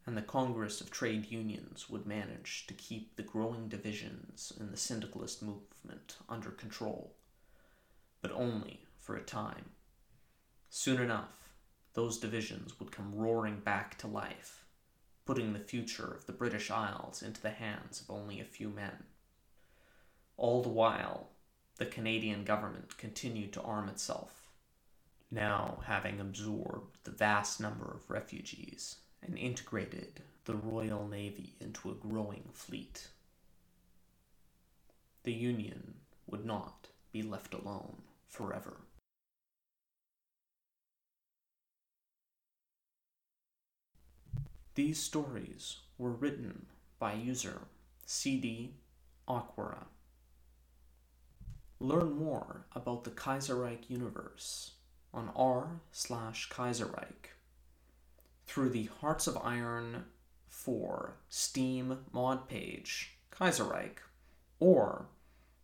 and 0.05 0.15
the 0.15 0.21
Congress 0.21 0.81
of 0.81 0.91
Trade 0.91 1.31
Unions 1.31 1.89
would 1.89 2.05
manage 2.05 2.67
to 2.67 2.73
keep 2.75 3.15
the 3.15 3.23
growing 3.23 3.67
divisions 3.67 4.53
in 4.59 4.69
the 4.69 4.77
syndicalist 4.77 5.41
movement 5.41 6.17
under 6.29 6.51
control, 6.51 7.15
but 8.21 8.31
only 8.31 8.81
for 8.99 9.15
a 9.15 9.23
time. 9.23 9.71
Soon 10.69 11.01
enough, 11.01 11.49
those 11.93 12.19
divisions 12.19 12.79
would 12.79 12.91
come 12.91 13.15
roaring 13.15 13.59
back 13.59 13.97
to 13.97 14.07
life, 14.07 14.65
putting 15.25 15.53
the 15.53 15.59
future 15.59 16.11
of 16.13 16.27
the 16.27 16.33
British 16.33 16.69
Isles 16.69 17.23
into 17.23 17.41
the 17.41 17.51
hands 17.51 18.01
of 18.01 18.11
only 18.11 18.39
a 18.39 18.45
few 18.45 18.69
men. 18.69 19.05
All 20.37 20.61
the 20.61 20.69
while, 20.69 21.29
the 21.77 21.85
Canadian 21.85 22.43
government 22.43 22.97
continued 22.97 23.53
to 23.53 23.61
arm 23.61 23.89
itself, 23.89 24.51
now 25.31 25.79
having 25.87 26.19
absorbed 26.19 26.97
the 27.05 27.11
vast 27.11 27.59
number 27.59 27.91
of 27.91 28.09
refugees 28.09 28.97
and 29.25 29.37
integrated 29.37 30.21
the 30.45 30.55
Royal 30.55 31.07
Navy 31.07 31.53
into 31.59 31.89
a 31.89 31.95
growing 31.95 32.43
fleet. 32.53 33.07
The 35.23 35.33
Union 35.33 35.95
would 36.27 36.45
not 36.45 36.87
be 37.11 37.23
left 37.23 37.53
alone 37.53 38.03
forever. 38.27 38.77
These 44.75 45.01
stories 45.01 45.77
were 45.97 46.11
written 46.11 46.65
by 46.99 47.13
user 47.13 47.61
CD 48.05 48.75
Aquara. 49.27 49.85
Learn 51.79 52.13
more 52.17 52.65
about 52.73 53.05
the 53.05 53.11
Kaiserreich 53.11 53.89
universe 53.89 54.73
on 55.13 55.31
r 55.35 55.79
slash 55.91 56.49
Kaiserreich 56.49 57.34
through 58.45 58.69
the 58.69 58.89
Hearts 59.01 59.27
of 59.27 59.37
Iron 59.37 60.05
4 60.47 61.17
Steam 61.29 61.99
mod 62.11 62.47
page, 62.47 63.17
Kaiserreich, 63.31 63.97
or 64.59 65.07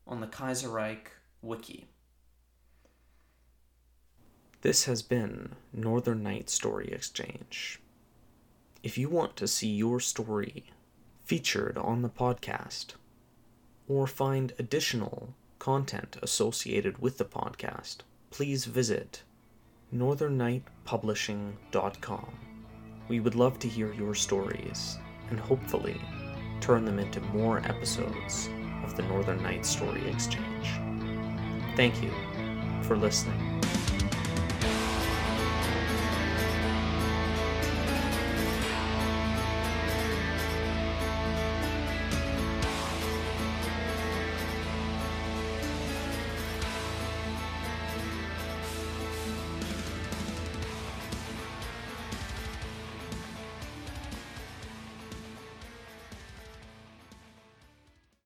on 0.05 0.21
the 0.21 0.27
Kaiserreich 0.27 1.07
wiki. 1.41 1.87
This 4.61 4.85
has 4.85 5.01
been 5.01 5.55
Northern 5.73 6.21
Night 6.21 6.49
Story 6.49 6.91
Exchange. 6.91 7.79
If 8.83 8.97
you 8.97 9.09
want 9.09 9.35
to 9.37 9.47
see 9.47 9.69
your 9.69 9.99
story 9.99 10.65
featured 11.23 11.77
on 11.77 12.01
the 12.01 12.09
podcast, 12.09 12.93
or 13.87 14.07
find 14.07 14.53
additional 14.59 15.33
content 15.59 16.17
associated 16.21 16.97
with 16.99 17.17
the 17.17 17.25
podcast, 17.25 17.97
please 18.29 18.65
visit 18.65 19.23
northernnightpublishing.com. 19.93 22.50
We 23.12 23.19
would 23.19 23.36
love 23.36 23.60
to 23.60 23.67
hear 23.67 23.91
your 23.91 24.15
stories 24.15 24.97
and 25.30 25.38
hopefully 25.38 26.00
turn 26.62 26.86
them 26.86 26.97
into 26.97 27.19
more 27.19 27.58
episodes 27.65 28.50
of 28.86 28.95
the 28.95 29.04
Northern 29.04 29.43
Night 29.43 29.65
Story 29.65 30.10
Exchange. 30.10 30.69
Thank 31.76 32.02
you 32.02 32.10
for 32.84 32.95
listening. 32.95 33.62